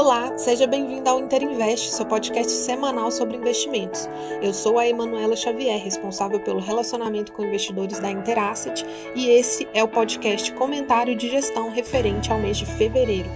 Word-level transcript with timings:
Olá, 0.00 0.32
seja 0.38 0.66
bem-vindo 0.66 1.10
ao 1.10 1.20
Interinvest, 1.20 1.90
seu 1.90 2.06
podcast 2.06 2.50
semanal 2.50 3.10
sobre 3.10 3.36
investimentos. 3.36 4.08
Eu 4.40 4.54
sou 4.54 4.78
a 4.78 4.88
Emanuela 4.88 5.36
Xavier, 5.36 5.78
responsável 5.78 6.40
pelo 6.40 6.58
relacionamento 6.58 7.32
com 7.32 7.44
investidores 7.44 7.98
da 7.98 8.10
Interasset, 8.10 8.82
e 9.14 9.28
esse 9.28 9.68
é 9.74 9.84
o 9.84 9.88
podcast 9.88 10.54
Comentário 10.54 11.14
de 11.14 11.28
Gestão 11.28 11.68
referente 11.68 12.32
ao 12.32 12.38
mês 12.38 12.56
de 12.56 12.64
fevereiro. 12.64 13.28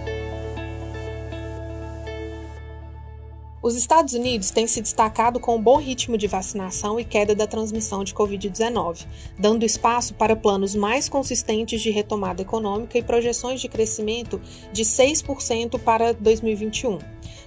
Os 3.65 3.76
Estados 3.76 4.12
Unidos 4.12 4.51
têm 4.51 4.67
se 4.67 4.83
destacado 4.83 5.40
com 5.40 5.56
um 5.56 5.62
bom 5.62 5.78
ritmo 5.78 6.19
de 6.19 6.26
vacinação 6.26 7.01
e 7.01 7.04
queda 7.04 7.35
da 7.35 7.46
transmissão 7.46 8.04
de 8.04 8.13
Covid-19, 8.13 9.06
dando 9.38 9.64
espaço 9.64 10.13
para 10.13 10.37
planos 10.37 10.74
mais 10.74 11.08
consistentes 11.08 11.81
de 11.81 11.88
retomada 11.90 12.42
econômica 12.42 12.99
e 12.99 13.03
projeções 13.03 13.63
de 13.63 13.69
crescimento 13.69 14.38
de 14.71 14.82
6% 14.85 15.81
para 15.81 16.12
2021. 16.12 16.98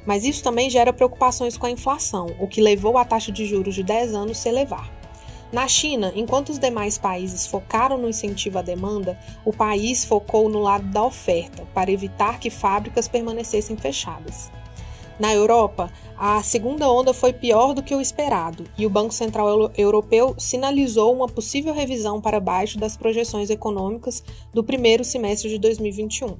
Mas 0.07 0.25
isso 0.25 0.41
também 0.41 0.71
gera 0.71 0.91
preocupações 0.91 1.55
com 1.55 1.67
a 1.67 1.71
inflação, 1.71 2.35
o 2.39 2.47
que 2.47 2.61
levou 2.61 2.97
a 2.97 3.05
taxa 3.05 3.31
de 3.31 3.45
juros 3.45 3.75
de 3.75 3.83
10 3.83 4.15
anos 4.15 4.39
se 4.39 4.49
elevar. 4.49 4.91
Na 5.53 5.67
China, 5.67 6.11
enquanto 6.15 6.49
os 6.49 6.57
demais 6.57 6.97
países 6.97 7.45
focaram 7.45 7.95
no 7.95 8.09
incentivo 8.09 8.57
à 8.57 8.63
demanda, 8.63 9.19
o 9.45 9.53
país 9.53 10.03
focou 10.03 10.49
no 10.49 10.63
lado 10.63 10.87
da 10.87 11.03
oferta, 11.03 11.63
para 11.75 11.91
evitar 11.91 12.39
que 12.39 12.49
fábricas 12.49 13.07
permanecessem 13.07 13.77
fechadas. 13.77 14.49
Na 15.19 15.33
Europa, 15.33 15.91
a 16.15 16.43
segunda 16.43 16.89
onda 16.91 17.13
foi 17.13 17.33
pior 17.33 17.73
do 17.73 17.81
que 17.81 17.95
o 17.95 18.01
esperado 18.01 18.65
e 18.77 18.85
o 18.85 18.89
Banco 18.89 19.13
Central 19.13 19.71
Europeu 19.75 20.35
sinalizou 20.37 21.13
uma 21.13 21.27
possível 21.27 21.73
revisão 21.73 22.21
para 22.21 22.39
baixo 22.39 22.77
das 22.77 22.95
projeções 22.95 23.49
econômicas 23.49 24.23
do 24.53 24.63
primeiro 24.63 25.03
semestre 25.03 25.49
de 25.49 25.57
2021. 25.57 26.37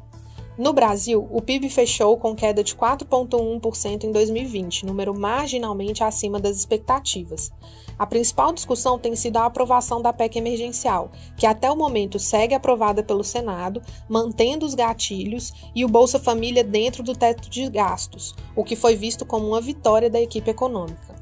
No 0.57 0.73
Brasil, 0.73 1.27
o 1.31 1.39
PIB 1.39 1.69
fechou 1.69 2.17
com 2.17 2.33
queda 2.35 2.63
de 2.63 2.75
4,1% 2.75 4.05
em 4.05 4.11
2020, 4.11 4.87
número 4.87 5.13
marginalmente 5.13 6.03
acima 6.03 6.39
das 6.39 6.57
expectativas. 6.57 7.51
A 7.97 8.07
principal 8.07 8.51
discussão 8.51 8.97
tem 8.97 9.15
sido 9.15 9.37
a 9.37 9.45
aprovação 9.45 10.01
da 10.01 10.11
PEC 10.11 10.39
emergencial, 10.39 11.11
que 11.37 11.45
até 11.45 11.69
o 11.69 11.75
momento 11.75 12.17
segue 12.17 12.55
aprovada 12.55 13.03
pelo 13.03 13.23
Senado, 13.23 13.83
mantendo 14.09 14.65
os 14.65 14.73
gatilhos 14.73 15.53
e 15.75 15.85
o 15.85 15.87
Bolsa 15.87 16.17
Família 16.17 16.63
dentro 16.63 17.03
do 17.03 17.15
teto 17.15 17.51
de 17.51 17.69
gastos, 17.69 18.33
o 18.55 18.63
que 18.63 18.75
foi 18.75 18.95
visto 18.95 19.27
como 19.27 19.45
uma 19.45 19.61
vitória 19.61 20.09
da 20.09 20.19
equipe 20.19 20.49
econômica. 20.49 21.15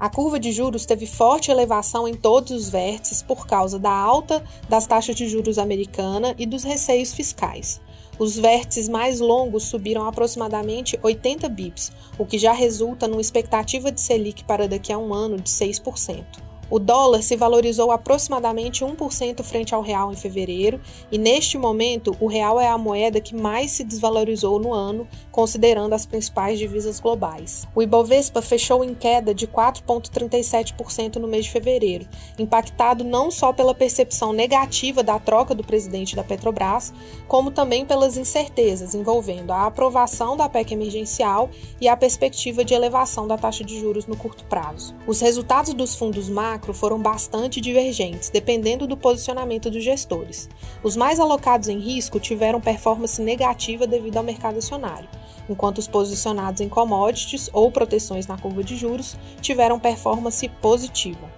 A 0.00 0.10
curva 0.10 0.40
de 0.40 0.50
juros 0.50 0.84
teve 0.84 1.06
forte 1.06 1.52
elevação 1.52 2.08
em 2.08 2.14
todos 2.14 2.50
os 2.50 2.68
vértices 2.68 3.22
por 3.22 3.46
causa 3.46 3.78
da 3.78 3.92
alta 3.92 4.42
das 4.68 4.88
taxas 4.88 5.14
de 5.14 5.28
juros 5.28 5.56
americana 5.58 6.34
e 6.36 6.44
dos 6.44 6.64
receios 6.64 7.12
fiscais. 7.12 7.80
Os 8.22 8.38
vértices 8.38 8.88
mais 8.88 9.18
longos 9.18 9.64
subiram 9.64 10.06
aproximadamente 10.06 10.96
80 11.02 11.48
bips, 11.48 11.90
o 12.16 12.24
que 12.24 12.38
já 12.38 12.52
resulta 12.52 13.08
numa 13.08 13.20
expectativa 13.20 13.90
de 13.90 14.00
Selic 14.00 14.44
para 14.44 14.68
daqui 14.68 14.92
a 14.92 14.96
um 14.96 15.12
ano 15.12 15.38
de 15.38 15.50
6%. 15.50 16.51
O 16.72 16.78
dólar 16.78 17.20
se 17.20 17.36
valorizou 17.36 17.90
aproximadamente 17.90 18.82
1% 18.82 19.42
frente 19.42 19.74
ao 19.74 19.82
real 19.82 20.10
em 20.10 20.16
fevereiro, 20.16 20.80
e 21.10 21.18
neste 21.18 21.58
momento 21.58 22.16
o 22.18 22.26
real 22.26 22.58
é 22.58 22.66
a 22.66 22.78
moeda 22.78 23.20
que 23.20 23.36
mais 23.36 23.72
se 23.72 23.84
desvalorizou 23.84 24.58
no 24.58 24.72
ano, 24.72 25.06
considerando 25.30 25.92
as 25.92 26.06
principais 26.06 26.58
divisas 26.58 26.98
globais. 26.98 27.68
O 27.74 27.82
Ibovespa 27.82 28.40
fechou 28.40 28.82
em 28.82 28.94
queda 28.94 29.34
de 29.34 29.46
4,37% 29.46 31.16
no 31.16 31.28
mês 31.28 31.44
de 31.44 31.50
fevereiro, 31.50 32.08
impactado 32.38 33.04
não 33.04 33.30
só 33.30 33.52
pela 33.52 33.74
percepção 33.74 34.32
negativa 34.32 35.02
da 35.02 35.18
troca 35.18 35.54
do 35.54 35.62
presidente 35.62 36.16
da 36.16 36.24
Petrobras, 36.24 36.94
como 37.28 37.50
também 37.50 37.84
pelas 37.84 38.16
incertezas 38.16 38.94
envolvendo 38.94 39.50
a 39.50 39.66
aprovação 39.66 40.38
da 40.38 40.48
PEC 40.48 40.72
emergencial 40.72 41.50
e 41.78 41.86
a 41.86 41.94
perspectiva 41.98 42.64
de 42.64 42.72
elevação 42.72 43.28
da 43.28 43.36
taxa 43.36 43.62
de 43.62 43.78
juros 43.78 44.06
no 44.06 44.16
curto 44.16 44.42
prazo. 44.44 44.94
Os 45.06 45.20
resultados 45.20 45.74
dos 45.74 45.94
fundos 45.94 46.30
macro 46.30 46.61
macro 46.62 46.72
foram 46.72 46.98
bastante 47.00 47.60
divergentes, 47.60 48.30
dependendo 48.30 48.86
do 48.86 48.96
posicionamento 48.96 49.68
dos 49.68 49.82
gestores. 49.82 50.48
Os 50.80 50.96
mais 50.96 51.18
alocados 51.18 51.68
em 51.68 51.80
risco 51.80 52.20
tiveram 52.20 52.60
performance 52.60 53.20
negativa 53.20 53.84
devido 53.84 54.16
ao 54.18 54.22
mercado 54.22 54.58
acionário, 54.58 55.08
enquanto 55.50 55.78
os 55.78 55.88
posicionados 55.88 56.60
em 56.60 56.68
commodities 56.68 57.50
ou 57.52 57.72
proteções 57.72 58.28
na 58.28 58.38
curva 58.38 58.62
de 58.62 58.76
juros 58.76 59.16
tiveram 59.40 59.80
performance 59.80 60.48
positiva. 60.60 61.28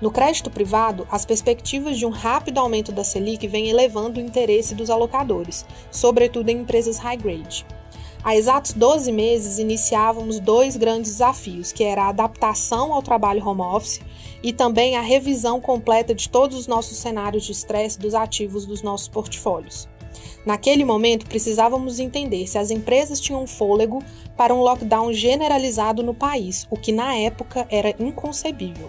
No 0.00 0.10
crédito 0.10 0.50
privado, 0.50 1.06
as 1.10 1.26
perspectivas 1.26 1.98
de 1.98 2.06
um 2.06 2.10
rápido 2.10 2.58
aumento 2.58 2.90
da 2.90 3.04
Selic 3.04 3.46
vêm 3.46 3.68
elevando 3.68 4.18
o 4.18 4.22
interesse 4.22 4.74
dos 4.74 4.88
alocadores, 4.88 5.64
sobretudo 5.90 6.48
em 6.48 6.58
empresas 6.58 6.96
high 6.96 7.18
grade. 7.18 7.66
Há 8.24 8.34
exatos 8.34 8.72
12 8.72 9.12
meses 9.12 9.58
iniciávamos 9.58 10.40
dois 10.40 10.78
grandes 10.78 11.12
desafios, 11.12 11.72
que 11.72 11.84
era 11.84 12.04
a 12.04 12.08
adaptação 12.08 12.90
ao 12.90 13.02
trabalho 13.02 13.46
home 13.46 13.60
office 13.60 14.00
e 14.42 14.50
também 14.50 14.96
a 14.96 15.02
revisão 15.02 15.60
completa 15.60 16.14
de 16.14 16.30
todos 16.30 16.56
os 16.56 16.66
nossos 16.66 16.96
cenários 16.96 17.44
de 17.44 17.52
estresse 17.52 17.98
dos 17.98 18.14
ativos 18.14 18.64
dos 18.64 18.80
nossos 18.80 19.08
portfólios. 19.08 19.86
Naquele 20.46 20.86
momento, 20.86 21.26
precisávamos 21.26 22.00
entender 22.00 22.46
se 22.46 22.56
as 22.56 22.70
empresas 22.70 23.20
tinham 23.20 23.46
fôlego 23.46 24.02
para 24.38 24.54
um 24.54 24.62
lockdown 24.62 25.12
generalizado 25.12 26.02
no 26.02 26.14
país, 26.14 26.66
o 26.70 26.78
que 26.78 26.92
na 26.92 27.14
época 27.14 27.66
era 27.70 27.94
inconcebível. 28.02 28.88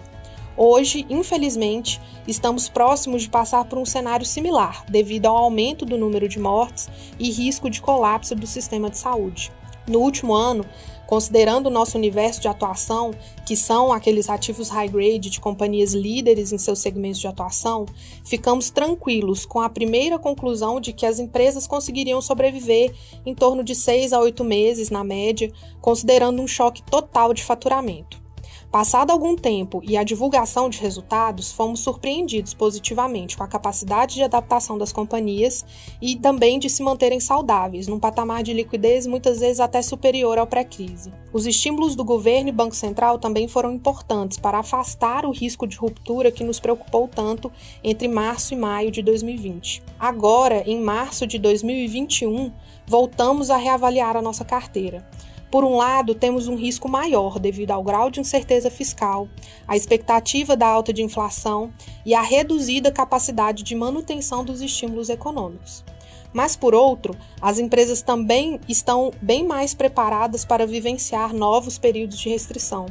Hoje, 0.56 1.04
infelizmente, 1.10 2.00
estamos 2.26 2.66
próximos 2.66 3.22
de 3.22 3.28
passar 3.28 3.66
por 3.66 3.78
um 3.78 3.84
cenário 3.84 4.24
similar, 4.24 4.86
devido 4.88 5.26
ao 5.26 5.36
aumento 5.36 5.84
do 5.84 5.98
número 5.98 6.26
de 6.26 6.38
mortes 6.38 6.88
e 7.18 7.30
risco 7.30 7.68
de 7.68 7.82
colapso 7.82 8.34
do 8.34 8.46
sistema 8.46 8.88
de 8.88 8.96
saúde. 8.96 9.52
No 9.86 10.00
último 10.00 10.34
ano, 10.34 10.64
considerando 11.06 11.66
o 11.66 11.70
nosso 11.70 11.96
universo 11.96 12.40
de 12.40 12.48
atuação, 12.48 13.12
que 13.44 13.54
são 13.54 13.92
aqueles 13.92 14.30
ativos 14.30 14.70
high 14.70 14.88
grade 14.88 15.30
de 15.30 15.38
companhias 15.38 15.92
líderes 15.92 16.52
em 16.52 16.58
seus 16.58 16.78
segmentos 16.78 17.20
de 17.20 17.28
atuação, 17.28 17.86
ficamos 18.24 18.70
tranquilos 18.70 19.44
com 19.44 19.60
a 19.60 19.68
primeira 19.68 20.18
conclusão 20.18 20.80
de 20.80 20.92
que 20.92 21.06
as 21.06 21.18
empresas 21.18 21.66
conseguiriam 21.66 22.20
sobreviver 22.22 22.92
em 23.24 23.34
torno 23.34 23.62
de 23.62 23.74
seis 23.74 24.12
a 24.12 24.18
oito 24.20 24.42
meses, 24.42 24.88
na 24.88 25.04
média, 25.04 25.52
considerando 25.80 26.40
um 26.40 26.48
choque 26.48 26.82
total 26.82 27.32
de 27.32 27.44
faturamento. 27.44 28.25
Passado 28.70 29.10
algum 29.10 29.36
tempo 29.36 29.80
e 29.84 29.96
a 29.96 30.02
divulgação 30.02 30.68
de 30.68 30.80
resultados, 30.80 31.52
fomos 31.52 31.80
surpreendidos 31.80 32.52
positivamente 32.52 33.36
com 33.36 33.42
a 33.42 33.48
capacidade 33.48 34.16
de 34.16 34.22
adaptação 34.22 34.76
das 34.76 34.92
companhias 34.92 35.64
e 36.02 36.16
também 36.16 36.58
de 36.58 36.68
se 36.68 36.82
manterem 36.82 37.20
saudáveis, 37.20 37.86
num 37.86 37.98
patamar 37.98 38.42
de 38.42 38.52
liquidez 38.52 39.06
muitas 39.06 39.40
vezes 39.40 39.60
até 39.60 39.80
superior 39.80 40.36
ao 40.36 40.46
pré-crise. 40.46 41.12
Os 41.32 41.46
estímulos 41.46 41.94
do 41.94 42.04
governo 42.04 42.48
e 42.48 42.52
Banco 42.52 42.74
Central 42.74 43.18
também 43.18 43.46
foram 43.46 43.72
importantes 43.72 44.36
para 44.36 44.58
afastar 44.58 45.24
o 45.24 45.30
risco 45.30 45.66
de 45.66 45.76
ruptura 45.76 46.30
que 46.30 46.44
nos 46.44 46.58
preocupou 46.58 47.08
tanto 47.08 47.50
entre 47.82 48.08
março 48.08 48.52
e 48.52 48.56
maio 48.56 48.90
de 48.90 49.00
2020. 49.00 49.82
Agora, 49.98 50.62
em 50.66 50.80
março 50.80 51.26
de 51.26 51.38
2021, 51.38 52.52
voltamos 52.86 53.48
a 53.48 53.56
reavaliar 53.56 54.16
a 54.16 54.22
nossa 54.22 54.44
carteira. 54.44 55.06
Por 55.50 55.64
um 55.64 55.76
lado, 55.76 56.14
temos 56.14 56.48
um 56.48 56.56
risco 56.56 56.88
maior 56.88 57.38
devido 57.38 57.70
ao 57.70 57.82
grau 57.82 58.10
de 58.10 58.20
incerteza 58.20 58.70
fiscal, 58.70 59.28
a 59.66 59.76
expectativa 59.76 60.56
da 60.56 60.66
alta 60.66 60.92
de 60.92 61.02
inflação 61.02 61.72
e 62.04 62.14
a 62.14 62.20
reduzida 62.20 62.90
capacidade 62.90 63.62
de 63.62 63.74
manutenção 63.74 64.44
dos 64.44 64.60
estímulos 64.60 65.08
econômicos. 65.08 65.84
Mas, 66.32 66.56
por 66.56 66.74
outro, 66.74 67.16
as 67.40 67.58
empresas 67.58 68.02
também 68.02 68.60
estão 68.68 69.12
bem 69.22 69.46
mais 69.46 69.72
preparadas 69.72 70.44
para 70.44 70.66
vivenciar 70.66 71.32
novos 71.32 71.78
períodos 71.78 72.18
de 72.18 72.28
restrição. 72.28 72.86